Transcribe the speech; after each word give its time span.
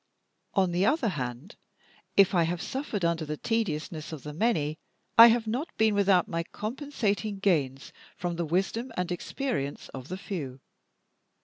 On 0.55 0.71
the 0.71 0.83
other 0.83 1.09
hand, 1.09 1.57
if 2.17 2.33
I 2.33 2.41
have 2.41 2.59
suffered 2.59 3.05
under 3.05 3.23
the 3.23 3.37
tediousness 3.37 4.11
of 4.11 4.23
the 4.23 4.33
many, 4.33 4.79
I 5.15 5.27
have 5.27 5.45
not 5.45 5.77
been 5.77 5.93
without 5.93 6.27
my 6.27 6.41
compensating 6.41 7.37
gains 7.37 7.93
from 8.17 8.35
the 8.35 8.45
wisdom 8.45 8.91
and 8.97 9.11
experience 9.11 9.89
of 9.89 10.07
the 10.07 10.17
few. 10.17 10.59